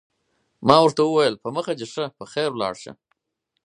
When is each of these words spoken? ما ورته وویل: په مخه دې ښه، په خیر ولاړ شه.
ما 0.67 0.77
ورته 0.81 1.01
وویل: 1.03 1.35
په 1.43 1.49
مخه 1.55 1.73
دې 1.79 1.85
ښه، 1.93 2.05
په 2.17 2.23
خیر 2.31 2.49
ولاړ 2.53 2.73
شه. 2.83 2.91